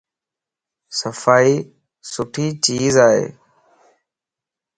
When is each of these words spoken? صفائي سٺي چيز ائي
صفائي 0.99 1.55
سٺي 2.11 2.45
چيز 2.65 2.93
ائي 3.07 3.23